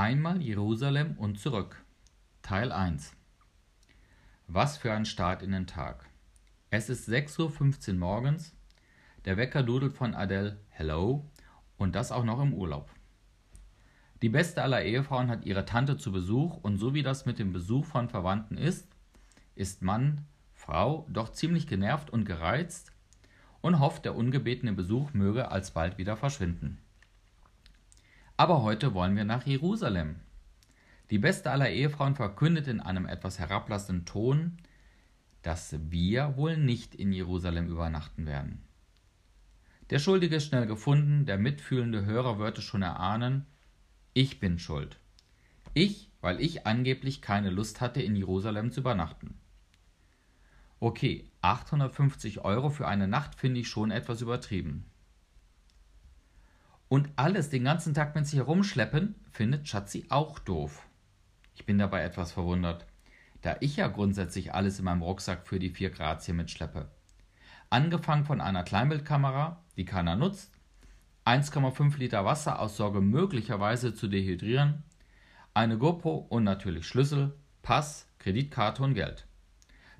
Einmal 0.00 0.40
Jerusalem 0.40 1.16
und 1.18 1.38
zurück. 1.38 1.82
Teil 2.42 2.72
1 2.72 3.12
Was 4.46 4.76
für 4.78 4.92
ein 4.92 5.04
Start 5.04 5.42
in 5.42 5.52
den 5.52 5.66
Tag. 5.66 6.08
Es 6.70 6.88
ist 6.88 7.08
6.15 7.08 7.88
Uhr 7.88 7.94
morgens. 7.94 8.54
Der 9.24 9.36
Wecker 9.36 9.62
dudelt 9.62 9.92
von 9.92 10.14
Adele 10.14 10.60
Hello 10.68 11.28
und 11.76 11.94
das 11.94 12.12
auch 12.12 12.24
noch 12.24 12.40
im 12.40 12.54
Urlaub. 12.54 12.88
Die 14.22 14.28
beste 14.28 14.62
aller 14.62 14.84
Ehefrauen 14.84 15.28
hat 15.28 15.44
ihre 15.44 15.64
Tante 15.64 15.96
zu 15.96 16.12
Besuch 16.12 16.56
und 16.62 16.78
so 16.78 16.94
wie 16.94 17.02
das 17.02 17.26
mit 17.26 17.38
dem 17.38 17.52
Besuch 17.52 17.84
von 17.84 18.08
Verwandten 18.08 18.56
ist, 18.56 18.88
ist 19.54 19.82
Mann, 19.82 20.24
Frau 20.70 21.04
doch 21.10 21.32
ziemlich 21.32 21.66
genervt 21.66 22.10
und 22.10 22.24
gereizt 22.24 22.92
und 23.60 23.80
hofft, 23.80 24.04
der 24.04 24.14
ungebetene 24.14 24.72
Besuch 24.72 25.12
möge 25.12 25.50
alsbald 25.50 25.98
wieder 25.98 26.16
verschwinden. 26.16 26.78
Aber 28.36 28.62
heute 28.62 28.94
wollen 28.94 29.16
wir 29.16 29.24
nach 29.24 29.44
Jerusalem. 29.44 30.20
Die 31.10 31.18
beste 31.18 31.50
aller 31.50 31.70
Ehefrauen 31.70 32.14
verkündet 32.14 32.68
in 32.68 32.78
einem 32.78 33.06
etwas 33.06 33.40
herablassenden 33.40 34.06
Ton, 34.06 34.58
dass 35.42 35.74
wir 35.90 36.36
wohl 36.36 36.56
nicht 36.56 36.94
in 36.94 37.12
Jerusalem 37.12 37.66
übernachten 37.66 38.26
werden. 38.26 38.62
Der 39.90 39.98
Schuldige 39.98 40.36
ist 40.36 40.46
schnell 40.46 40.66
gefunden, 40.66 41.26
der 41.26 41.36
mitfühlende 41.36 42.04
Hörer 42.04 42.38
würde 42.38 42.62
schon 42.62 42.82
erahnen, 42.82 43.44
ich 44.14 44.38
bin 44.38 44.60
schuld. 44.60 45.00
Ich, 45.74 46.12
weil 46.20 46.40
ich 46.40 46.64
angeblich 46.68 47.20
keine 47.20 47.50
Lust 47.50 47.80
hatte, 47.80 48.00
in 48.00 48.14
Jerusalem 48.14 48.70
zu 48.70 48.78
übernachten. 48.78 49.34
Okay, 50.82 51.30
850 51.42 52.42
Euro 52.42 52.70
für 52.70 52.88
eine 52.88 53.06
Nacht 53.06 53.34
finde 53.34 53.60
ich 53.60 53.68
schon 53.68 53.90
etwas 53.90 54.22
übertrieben. 54.22 54.86
Und 56.88 57.10
alles 57.16 57.50
den 57.50 57.64
ganzen 57.64 57.92
Tag 57.92 58.14
mit 58.14 58.26
sich 58.26 58.38
herumschleppen, 58.38 59.14
findet 59.30 59.68
Schatzi 59.68 60.06
auch 60.08 60.38
doof. 60.38 60.88
Ich 61.54 61.66
bin 61.66 61.76
dabei 61.76 62.02
etwas 62.02 62.32
verwundert, 62.32 62.86
da 63.42 63.56
ich 63.60 63.76
ja 63.76 63.88
grundsätzlich 63.88 64.54
alles 64.54 64.78
in 64.78 64.86
meinem 64.86 65.02
Rucksack 65.02 65.46
für 65.46 65.58
die 65.58 65.68
vier 65.68 65.90
Grazien 65.90 66.38
mitschleppe. 66.38 66.88
Angefangen 67.68 68.24
von 68.24 68.40
einer 68.40 68.64
Kleinbildkamera, 68.64 69.62
die 69.76 69.84
keiner 69.84 70.16
nutzt, 70.16 70.50
1,5 71.26 71.98
Liter 71.98 72.24
Wasser 72.24 72.58
aus 72.58 72.78
Sorge 72.78 73.02
möglicherweise 73.02 73.94
zu 73.94 74.08
dehydrieren, 74.08 74.82
eine 75.52 75.76
GoPro 75.76 76.16
und 76.16 76.44
natürlich 76.44 76.86
Schlüssel, 76.86 77.34
Pass, 77.60 78.08
Kreditkarte 78.18 78.82
und 78.82 78.94
Geld. 78.94 79.26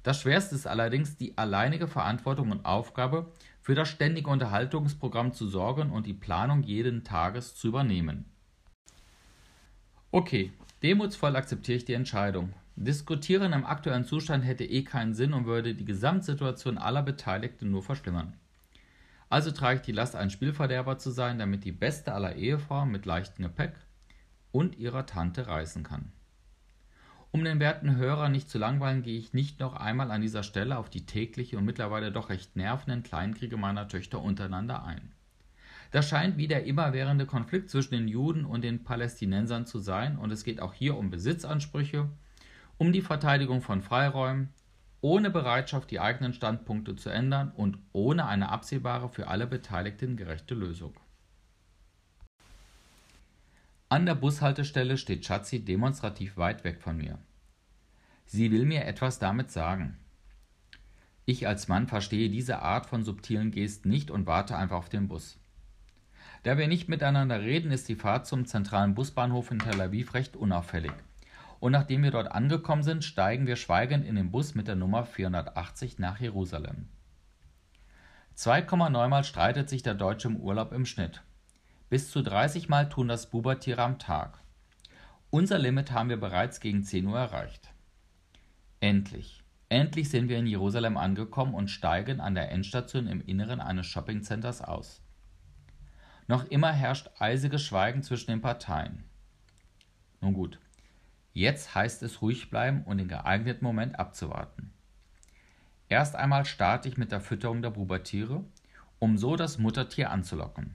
Das 0.03 0.21
Schwerste 0.21 0.55
ist 0.55 0.67
allerdings 0.67 1.17
die 1.17 1.37
alleinige 1.37 1.87
Verantwortung 1.87 2.51
und 2.51 2.65
Aufgabe, 2.65 3.33
für 3.61 3.75
das 3.75 3.89
ständige 3.89 4.31
Unterhaltungsprogramm 4.31 5.33
zu 5.33 5.47
sorgen 5.47 5.91
und 5.91 6.07
die 6.07 6.15
Planung 6.15 6.63
jeden 6.63 7.05
Tages 7.05 7.55
zu 7.55 7.69
übernehmen. 7.69 8.25
Okay, 10.11 10.53
demutsvoll 10.83 11.37
akzeptiere 11.37 11.77
ich 11.77 11.85
die 11.85 11.93
Entscheidung. 11.93 12.55
Diskutieren 12.77 13.53
im 13.53 13.67
aktuellen 13.67 14.07
Zustand 14.07 14.45
hätte 14.45 14.65
eh 14.65 14.83
keinen 14.83 15.15
Sinn 15.15 15.35
und 15.35 15.45
würde 15.45 15.75
die 15.75 15.85
Gesamtsituation 15.85 16.79
aller 16.79 17.03
Beteiligten 17.03 17.71
nur 17.71 17.83
verschlimmern. 17.83 18.35
Also 19.29 19.53
trage 19.53 19.77
ich 19.77 19.83
die 19.83 19.93
Last, 19.93 20.17
ein 20.17 20.31
Spielverderber 20.31 20.99
zu 20.99 21.11
sein, 21.11 21.39
damit 21.39 21.65
die 21.65 21.73
beste 21.73 22.15
aller 22.15 22.35
Ehefrauen 22.35 22.91
mit 22.91 23.07
leichtem 23.07 23.45
Gepäck 23.45 23.75
und 24.51 24.77
ihrer 24.79 25.07
Tante 25.07 25.47
reisen 25.47 25.85
kann. 25.85 26.11
Um 27.33 27.45
den 27.45 27.61
werten 27.61 27.97
Hörer 27.97 28.29
nicht 28.29 28.51
zu 28.51 28.59
langweilen, 28.59 29.03
gehe 29.03 29.19
ich 29.19 29.33
nicht 29.33 29.61
noch 29.61 29.77
einmal 29.77 30.11
an 30.11 30.21
dieser 30.21 30.43
Stelle 30.43 30.77
auf 30.77 30.91
die 30.91 31.07
tägliche 31.07 31.59
und 31.59 31.65
mittlerweile 31.65 32.11
doch 32.11 32.29
recht 32.29 32.57
nervenden 32.57 33.05
Kleinkriege 33.05 33.57
meiner 33.57 33.87
Töchter 33.87 34.21
untereinander 34.21 34.85
ein. 34.85 35.13
Das 35.93 36.09
scheint 36.09 36.37
wie 36.37 36.49
der 36.49 36.65
immerwährende 36.65 37.27
Konflikt 37.27 37.71
zwischen 37.71 37.95
den 37.95 38.09
Juden 38.09 38.45
und 38.45 38.63
den 38.63 38.83
Palästinensern 38.83 39.65
zu 39.65 39.79
sein, 39.79 40.19
und 40.19 40.33
es 40.33 40.45
geht 40.45 40.61
auch 40.61 40.75
hier 40.75 40.97
um 40.97 41.11
Besitzansprüche, 41.11 42.09
um 42.79 42.93
die 42.93 43.03
Verteidigung 43.03 43.61
von 43.61 43.83
Freiräumen, 43.83 44.49
ohne 45.01 45.31
Bereitschaft, 45.31 45.91
die 45.91 46.01
eigenen 46.01 46.33
Standpunkte 46.33 46.97
zu 46.97 47.11
ändern 47.11 47.53
und 47.53 47.79
ohne 47.93 48.27
eine 48.27 48.51
absehbare, 48.51 49.09
für 49.09 49.29
alle 49.29 49.47
Beteiligten 49.47 50.17
gerechte 50.17 50.55
Lösung. 50.55 50.95
An 53.91 54.07
der 54.07 54.15
Bushaltestelle 54.15 54.97
steht 54.97 55.27
Schatzi 55.27 55.63
demonstrativ 55.63 56.37
weit 56.39 56.65
weg 56.65 56.81
von 56.81 56.97
mir. 56.97 57.19
Sie 58.25 58.51
will 58.51 58.65
mir 58.65 58.87
etwas 58.87 59.19
damit 59.19 59.51
sagen. 59.51 59.99
Ich 61.27 61.47
als 61.47 61.69
Mann 61.69 61.89
verstehe 61.89 62.31
diese 62.31 62.61
Art 62.63 62.87
von 62.87 63.05
subtilen 63.05 63.51
Gesten 63.51 63.91
nicht 63.91 64.11
und 64.11 64.27
warte 64.27 64.57
einfach 64.57 64.77
auf 64.77 64.89
den 64.89 65.09
Bus. 65.09 65.39
Da 66.45 66.57
wir 66.57 66.69
nicht 66.69 66.89
miteinander 66.89 67.41
reden, 67.43 67.73
ist 67.73 67.89
die 67.89 67.97
Fahrt 67.97 68.27
zum 68.27 68.47
zentralen 68.47 68.95
Busbahnhof 68.95 69.51
in 69.51 69.59
Tel 69.59 69.81
Aviv 69.81 70.15
recht 70.15 70.37
unauffällig 70.37 70.93
und 71.61 71.73
nachdem 71.73 72.03
wir 72.03 72.11
dort 72.11 72.33
angekommen 72.33 72.83
sind, 72.83 73.05
steigen 73.05 73.47
wir 73.47 73.57
schweigend 73.57 74.07
in 74.07 74.17
den 74.17 74.31
Bus 74.31 74.55
mit 74.55 74.67
der 74.67 74.77
Nummer 74.77 75.05
480 75.05 75.99
nach 75.99 76.19
Jerusalem. 76.19 76.89
2,9 78.37 79.09
Mal 79.09 79.25
streitet 79.25 79.69
sich 79.69 79.83
der 79.83 79.95
Deutsche 79.95 80.29
im 80.29 80.37
Urlaub 80.37 80.73
im 80.73 80.87
Schnitt. 80.87 81.23
Bis 81.91 82.11
zu 82.11 82.23
30 82.23 82.71
Mal 82.71 82.89
tun 82.89 83.09
das 83.09 83.29
Bubertiere 83.29 83.83
am 83.83 83.99
Tag. 83.99 84.39
Unser 85.29 85.59
Limit 85.59 85.93
haben 85.93 86.09
wir 86.09 86.19
bereits 86.19 86.61
gegen 86.61 86.83
10 86.83 87.07
Uhr 87.07 87.19
erreicht. 87.19 87.69
Endlich, 88.81 89.43
endlich 89.69 90.09
sind 90.09 90.31
wir 90.31 90.39
in 90.39 90.47
Jerusalem 90.47 90.97
angekommen 90.97 91.53
und 91.53 91.69
steigen 91.69 92.21
an 92.21 92.35
der 92.35 92.51
Endstation 92.51 93.07
im 93.07 93.21
Inneren 93.21 93.61
eines 93.61 93.87
Shoppingcenters 93.87 94.63
aus. 94.63 95.03
Noch 96.27 96.45
immer 96.47 96.73
herrscht 96.73 97.11
eisiges 97.19 97.63
Schweigen 97.63 98.03
zwischen 98.03 98.31
den 98.31 98.41
Parteien. 98.41 99.05
Nun 100.23 100.33
gut, 100.33 100.59
Jetzt 101.33 101.75
heißt 101.75 102.03
es 102.03 102.23
ruhig 102.23 102.51
bleiben 102.51 102.83
und 102.85 102.99
den 102.99 103.09
geeigneten 103.09 103.65
Moment 103.65 103.99
abzuwarten. 103.99 104.73
Erst 105.89 106.17
einmal 106.17 106.45
starte 106.45 106.89
ich 106.89 106.97
mit 106.97 107.13
der 107.13 107.21
Fütterung 107.21 107.63
der 107.63 107.71
Bubertiere, 107.71 108.45
um 108.99 109.17
so 109.17 109.37
das 109.37 109.59
Muttertier 109.59 110.11
anzulocken. 110.11 110.75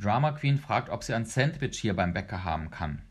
Drama 0.00 0.32
Queen 0.32 0.58
fragt, 0.58 0.88
ob 0.88 1.04
sie 1.04 1.14
ein 1.14 1.26
Sandwich 1.26 1.78
hier 1.78 1.94
beim 1.94 2.14
Bäcker 2.14 2.44
haben 2.44 2.70
kann. 2.70 3.02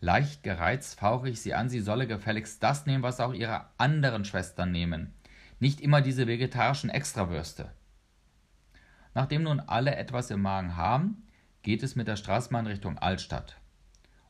Leicht 0.00 0.42
gereizt 0.42 0.98
fauche 0.98 1.28
ich 1.28 1.40
sie 1.40 1.54
an, 1.54 1.68
sie 1.68 1.80
solle 1.80 2.06
gefälligst 2.06 2.62
das 2.62 2.86
nehmen, 2.86 3.02
was 3.02 3.20
auch 3.20 3.34
ihre 3.34 3.66
anderen 3.76 4.24
Schwestern 4.24 4.70
nehmen. 4.70 5.14
Nicht 5.58 5.80
immer 5.80 6.00
diese 6.00 6.26
vegetarischen 6.26 6.90
Extrawürste. 6.90 7.72
Nachdem 9.14 9.42
nun 9.42 9.60
alle 9.60 9.96
etwas 9.96 10.30
im 10.30 10.42
Magen 10.42 10.76
haben, 10.76 11.26
geht 11.62 11.82
es 11.82 11.96
mit 11.96 12.08
der 12.08 12.16
Straßenbahn 12.16 12.66
Richtung 12.66 12.98
Altstadt 12.98 13.56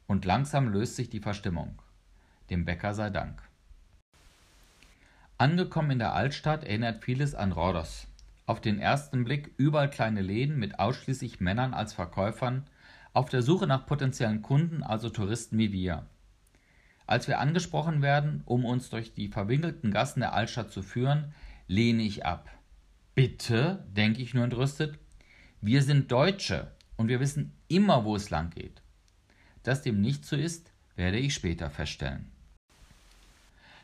und 0.06 0.24
langsam 0.24 0.68
löst 0.68 0.96
sich 0.96 1.10
die 1.10 1.20
Verstimmung. 1.20 1.80
Dem 2.50 2.64
Bäcker 2.64 2.94
sei 2.94 3.10
Dank. 3.10 3.42
Angekommen 5.38 5.92
in 5.92 5.98
der 5.98 6.14
Altstadt 6.14 6.64
erinnert 6.64 7.04
vieles 7.04 7.34
an 7.34 7.52
Rhodos. 7.52 8.06
Auf 8.52 8.60
den 8.60 8.78
ersten 8.78 9.24
Blick 9.24 9.54
überall 9.56 9.88
kleine 9.88 10.20
Läden 10.20 10.58
mit 10.58 10.78
ausschließlich 10.78 11.40
Männern 11.40 11.72
als 11.72 11.94
Verkäufern, 11.94 12.66
auf 13.14 13.30
der 13.30 13.40
Suche 13.40 13.66
nach 13.66 13.86
potenziellen 13.86 14.42
Kunden, 14.42 14.82
also 14.82 15.08
Touristen 15.08 15.56
wie 15.56 15.72
wir. 15.72 16.04
Als 17.06 17.28
wir 17.28 17.38
angesprochen 17.38 18.02
werden, 18.02 18.42
um 18.44 18.66
uns 18.66 18.90
durch 18.90 19.14
die 19.14 19.28
verwinkelten 19.28 19.90
Gassen 19.90 20.20
der 20.20 20.34
Altstadt 20.34 20.70
zu 20.70 20.82
führen, 20.82 21.32
lehne 21.66 22.02
ich 22.02 22.26
ab. 22.26 22.50
Bitte, 23.14 23.86
denke 23.96 24.20
ich 24.20 24.34
nur 24.34 24.44
entrüstet, 24.44 24.98
wir 25.62 25.82
sind 25.82 26.12
Deutsche 26.12 26.72
und 26.96 27.08
wir 27.08 27.20
wissen 27.20 27.54
immer, 27.68 28.04
wo 28.04 28.16
es 28.16 28.28
lang 28.28 28.50
geht. 28.50 28.82
Dass 29.62 29.80
dem 29.80 30.02
nicht 30.02 30.26
so 30.26 30.36
ist, 30.36 30.72
werde 30.94 31.16
ich 31.16 31.32
später 31.32 31.70
feststellen. 31.70 32.30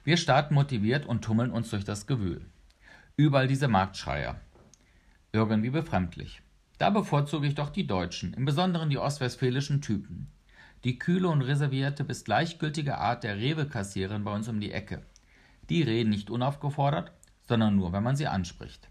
Wir 0.05 0.19
starten 0.19 0.53
motiviert 0.53 1.07
und 1.07 1.25
tummeln 1.25 1.53
uns 1.53 1.71
durch 1.71 1.87
das 1.87 2.07
Gewühl. 2.07 2.45
Überall 3.17 3.49
diese 3.49 3.67
Marktschreier. 3.67 4.39
Irgendwie 5.33 5.71
befremdlich. 5.71 6.43
Da 6.79 6.91
bevorzuge 6.91 7.47
ich 7.47 7.55
doch 7.55 7.71
die 7.71 7.87
Deutschen, 7.87 8.33
im 8.35 8.45
Besonderen 8.45 8.89
die 8.89 8.99
ostwestfälischen 8.99 9.83
Typen. 9.83 10.29
Die 10.85 10.99
kühle 10.99 11.29
und 11.29 11.43
reservierte 11.43 12.05
bis 12.05 12.25
gleichgültige 12.25 12.99
Art 12.99 13.25
der 13.25 13.37
Rewe-Kassiererin 13.37 14.25
bei 14.25 14.35
uns 14.35 14.49
um 14.49 14.61
die 14.61 14.73
Ecke. 14.73 15.03
Die 15.69 15.83
reden 15.83 16.11
nicht 16.11 16.31
unaufgefordert, 16.31 17.13
sondern 17.43 17.77
nur, 17.77 17.93
wenn 17.93 18.03
man 18.03 18.17
sie 18.17 18.27
anspricht. 18.27 18.89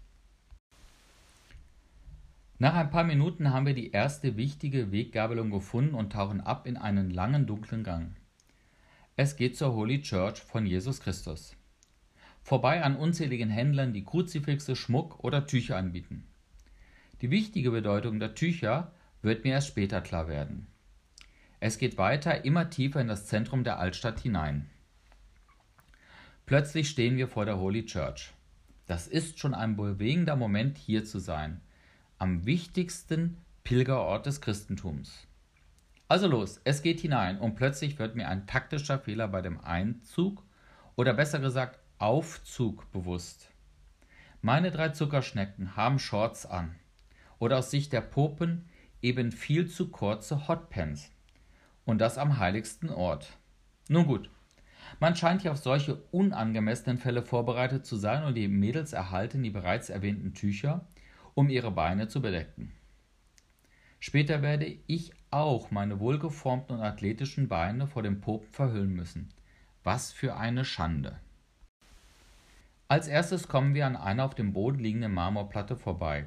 Nach 2.60 2.74
ein 2.74 2.90
paar 2.90 3.04
Minuten 3.04 3.52
haben 3.52 3.66
wir 3.66 3.74
die 3.74 3.92
erste 3.92 4.36
wichtige 4.36 4.92
Weggabelung 4.92 5.50
gefunden 5.50 5.94
und 5.94 6.12
tauchen 6.12 6.40
ab 6.40 6.66
in 6.66 6.76
einen 6.76 7.10
langen 7.10 7.46
dunklen 7.46 7.84
Gang. 7.84 8.16
Es 9.16 9.36
geht 9.36 9.56
zur 9.56 9.74
Holy 9.74 10.02
Church 10.02 10.40
von 10.40 10.66
Jesus 10.66 11.00
Christus. 11.00 11.56
Vorbei 12.48 12.82
an 12.82 12.96
unzähligen 12.96 13.50
Händlern, 13.50 13.92
die 13.92 14.06
Kruzifixe, 14.06 14.74
Schmuck 14.74 15.22
oder 15.22 15.46
Tücher 15.46 15.76
anbieten. 15.76 16.26
Die 17.20 17.30
wichtige 17.30 17.70
Bedeutung 17.70 18.20
der 18.20 18.34
Tücher 18.34 18.90
wird 19.20 19.44
mir 19.44 19.52
erst 19.52 19.68
später 19.68 20.00
klar 20.00 20.28
werden. 20.28 20.66
Es 21.60 21.76
geht 21.76 21.98
weiter 21.98 22.46
immer 22.46 22.70
tiefer 22.70 23.02
in 23.02 23.08
das 23.08 23.26
Zentrum 23.26 23.64
der 23.64 23.78
Altstadt 23.78 24.20
hinein. 24.20 24.70
Plötzlich 26.46 26.88
stehen 26.88 27.18
wir 27.18 27.28
vor 27.28 27.44
der 27.44 27.58
Holy 27.58 27.84
Church. 27.84 28.32
Das 28.86 29.08
ist 29.08 29.38
schon 29.38 29.52
ein 29.52 29.76
bewegender 29.76 30.34
Moment, 30.34 30.78
hier 30.78 31.04
zu 31.04 31.18
sein. 31.18 31.60
Am 32.16 32.46
wichtigsten 32.46 33.36
Pilgerort 33.62 34.24
des 34.24 34.40
Christentums. 34.40 35.26
Also 36.08 36.26
los, 36.26 36.62
es 36.64 36.80
geht 36.80 37.00
hinein 37.00 37.40
und 37.40 37.56
plötzlich 37.56 37.98
wird 37.98 38.16
mir 38.16 38.26
ein 38.26 38.46
taktischer 38.46 38.98
Fehler 38.98 39.28
bei 39.28 39.42
dem 39.42 39.60
Einzug 39.60 40.42
oder 40.96 41.12
besser 41.12 41.40
gesagt 41.40 41.78
Aufzug 42.00 42.92
bewusst. 42.92 43.50
Meine 44.40 44.70
drei 44.70 44.90
Zuckerschnecken 44.90 45.74
haben 45.74 45.98
Shorts 45.98 46.46
an 46.46 46.76
oder 47.40 47.58
aus 47.58 47.72
Sicht 47.72 47.92
der 47.92 48.02
Popen 48.02 48.68
eben 49.02 49.32
viel 49.32 49.68
zu 49.68 49.88
kurze 49.88 50.46
Hotpants. 50.46 51.10
Und 51.84 51.98
das 51.98 52.16
am 52.16 52.38
heiligsten 52.38 52.90
Ort. 52.90 53.36
Nun 53.88 54.06
gut, 54.06 54.30
man 55.00 55.16
scheint 55.16 55.42
hier 55.42 55.50
auf 55.50 55.58
solche 55.58 55.96
unangemessenen 56.12 56.98
Fälle 56.98 57.22
vorbereitet 57.22 57.84
zu 57.84 57.96
sein 57.96 58.22
und 58.22 58.36
die 58.36 58.46
Mädels 58.46 58.92
erhalten 58.92 59.42
die 59.42 59.50
bereits 59.50 59.90
erwähnten 59.90 60.34
Tücher, 60.34 60.86
um 61.34 61.48
ihre 61.48 61.72
Beine 61.72 62.06
zu 62.06 62.22
bedecken. 62.22 62.70
Später 63.98 64.40
werde 64.40 64.78
ich 64.86 65.14
auch 65.32 65.72
meine 65.72 65.98
wohlgeformten 65.98 66.76
und 66.76 66.82
athletischen 66.82 67.48
Beine 67.48 67.88
vor 67.88 68.04
dem 68.04 68.20
Popen 68.20 68.52
verhüllen 68.52 68.94
müssen. 68.94 69.30
Was 69.82 70.12
für 70.12 70.36
eine 70.36 70.64
Schande. 70.64 71.18
Als 72.90 73.06
erstes 73.06 73.48
kommen 73.48 73.74
wir 73.74 73.86
an 73.86 73.96
einer 73.96 74.24
auf 74.24 74.34
dem 74.34 74.54
Boden 74.54 74.78
liegenden 74.78 75.12
Marmorplatte 75.12 75.76
vorbei, 75.76 76.24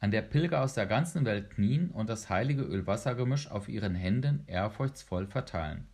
an 0.00 0.10
der 0.10 0.22
Pilger 0.22 0.62
aus 0.62 0.72
der 0.72 0.86
ganzen 0.86 1.26
Welt 1.26 1.50
knien 1.50 1.90
und 1.90 2.08
das 2.08 2.30
heilige 2.30 2.62
Öl-Wasser-Gemisch 2.62 3.50
auf 3.50 3.68
ihren 3.68 3.94
Händen 3.94 4.42
ehrfurchtsvoll 4.46 5.26
verteilen. 5.26 5.86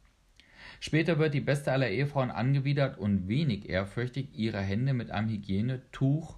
Später 0.78 1.18
wird 1.18 1.34
die 1.34 1.40
beste 1.40 1.72
aller 1.72 1.90
Ehefrauen 1.90 2.30
angewidert 2.30 2.96
und 2.96 3.26
wenig 3.26 3.68
ehrfürchtig 3.68 4.28
ihre 4.34 4.60
Hände 4.60 4.94
mit 4.94 5.10
einem 5.10 5.30
Hygienetuch 5.30 6.36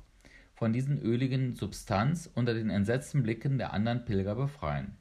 von 0.54 0.72
diesen 0.72 0.98
öligen 0.98 1.54
Substanz 1.54 2.30
unter 2.34 2.54
den 2.54 2.70
entsetzten 2.70 3.22
Blicken 3.22 3.58
der 3.58 3.74
anderen 3.74 4.06
Pilger 4.06 4.36
befreien. 4.36 4.96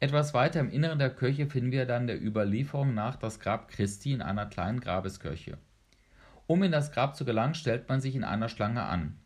Etwas 0.00 0.34
weiter 0.34 0.60
im 0.60 0.68
Inneren 0.68 0.98
der 0.98 1.08
Kirche 1.08 1.46
finden 1.46 1.72
wir 1.72 1.86
dann 1.86 2.06
der 2.06 2.22
Überlieferung 2.22 2.92
nach 2.92 3.16
das 3.16 3.40
Grab 3.40 3.68
Christi 3.68 4.12
in 4.12 4.20
einer 4.20 4.44
kleinen 4.44 4.80
Grabeskirche. 4.80 5.56
Um 6.52 6.62
in 6.62 6.70
das 6.70 6.92
Grab 6.92 7.16
zu 7.16 7.24
gelangen, 7.24 7.54
stellt 7.54 7.88
man 7.88 8.02
sich 8.02 8.14
in 8.14 8.24
einer 8.24 8.50
Schlange 8.50 8.82
an. 8.82 9.16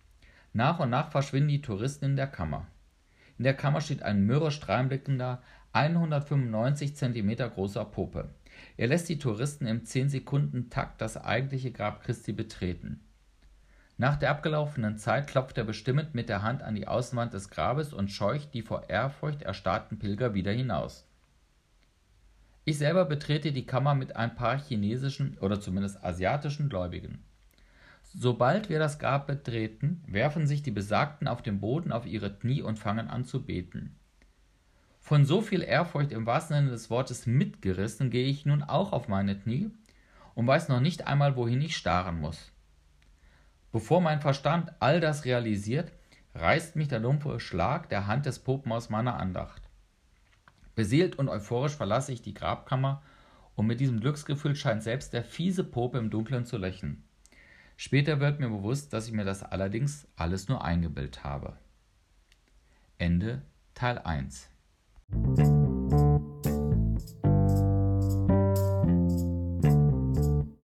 Nach 0.52 0.78
und 0.78 0.90
nach 0.90 1.10
verschwinden 1.10 1.48
die 1.48 1.60
Touristen 1.60 2.04
in 2.04 2.14
der 2.14 2.28
Kammer. 2.28 2.68
In 3.36 3.42
der 3.42 3.54
Kammer 3.54 3.80
steht 3.80 4.04
ein 4.04 4.26
mürrisch 4.26 4.60
dreinblickender, 4.60 5.42
195 5.72 6.94
cm 6.94 7.36
großer 7.36 7.84
Pope. 7.84 8.30
Er 8.76 8.86
lässt 8.86 9.08
die 9.08 9.18
Touristen 9.18 9.66
im 9.66 9.82
10-Sekunden-Takt 9.82 11.00
das 11.00 11.16
eigentliche 11.16 11.72
Grab 11.72 12.04
Christi 12.04 12.32
betreten. 12.32 13.00
Nach 13.98 14.14
der 14.14 14.30
abgelaufenen 14.30 14.96
Zeit 14.96 15.26
klopft 15.26 15.58
er 15.58 15.64
bestimmend 15.64 16.14
mit 16.14 16.28
der 16.28 16.42
Hand 16.42 16.62
an 16.62 16.76
die 16.76 16.86
Außenwand 16.86 17.34
des 17.34 17.50
Grabes 17.50 17.92
und 17.92 18.12
scheucht 18.12 18.54
die 18.54 18.62
vor 18.62 18.88
Ehrfurcht 18.88 19.42
erstarrten 19.42 19.98
Pilger 19.98 20.32
wieder 20.34 20.52
hinaus. 20.52 21.04
Ich 22.68 22.78
selber 22.78 23.04
betrete 23.04 23.52
die 23.52 23.64
Kammer 23.64 23.94
mit 23.94 24.16
ein 24.16 24.34
paar 24.34 24.58
chinesischen 24.58 25.38
oder 25.38 25.60
zumindest 25.60 26.02
asiatischen 26.02 26.68
Gläubigen. 26.68 27.22
Sobald 28.02 28.68
wir 28.68 28.80
das 28.80 28.98
Grab 28.98 29.28
betreten, 29.28 30.02
werfen 30.08 30.48
sich 30.48 30.64
die 30.64 30.72
Besagten 30.72 31.28
auf 31.28 31.42
den 31.42 31.60
Boden 31.60 31.92
auf 31.92 32.06
ihre 32.06 32.34
Knie 32.34 32.62
und 32.62 32.76
fangen 32.76 33.06
an 33.06 33.24
zu 33.24 33.44
beten. 33.44 33.94
Von 34.98 35.24
so 35.24 35.42
viel 35.42 35.62
Ehrfurcht 35.62 36.10
im 36.10 36.26
wahrsten 36.26 36.56
Sinne 36.56 36.70
des 36.70 36.90
Wortes 36.90 37.24
mitgerissen, 37.26 38.10
gehe 38.10 38.26
ich 38.26 38.46
nun 38.46 38.64
auch 38.64 38.92
auf 38.92 39.06
meine 39.06 39.38
Knie 39.38 39.70
und 40.34 40.48
weiß 40.48 40.68
noch 40.68 40.80
nicht 40.80 41.06
einmal, 41.06 41.36
wohin 41.36 41.60
ich 41.60 41.76
starren 41.76 42.18
muss. 42.18 42.50
Bevor 43.70 44.00
mein 44.00 44.20
Verstand 44.20 44.72
all 44.80 44.98
das 44.98 45.24
realisiert, 45.24 45.92
reißt 46.34 46.74
mich 46.74 46.88
der 46.88 46.98
dumpfe 46.98 47.38
Schlag 47.38 47.88
der 47.90 48.08
Hand 48.08 48.26
des 48.26 48.40
Popen 48.40 48.72
aus 48.72 48.90
meiner 48.90 49.20
Andacht. 49.20 49.65
Beseelt 50.76 51.18
und 51.18 51.28
euphorisch 51.28 51.74
verlasse 51.74 52.12
ich 52.12 52.22
die 52.22 52.34
Grabkammer 52.34 53.02
und 53.56 53.66
mit 53.66 53.80
diesem 53.80 53.98
Glücksgefühl 53.98 54.54
scheint 54.54 54.84
selbst 54.84 55.12
der 55.12 55.24
fiese 55.24 55.64
Pope 55.64 55.98
im 55.98 56.10
Dunkeln 56.10 56.46
zu 56.46 56.56
lächeln. 56.56 57.02
Später 57.76 58.20
wird 58.20 58.38
mir 58.38 58.48
bewusst, 58.48 58.92
dass 58.92 59.08
ich 59.08 59.12
mir 59.12 59.24
das 59.24 59.42
allerdings 59.42 60.06
alles 60.14 60.48
nur 60.48 60.64
eingebildet 60.64 61.24
habe. 61.24 61.56
Ende 62.98 63.42
Teil 63.74 63.98
1 63.98 64.50
Thank 65.08 65.38
you. 65.38 65.55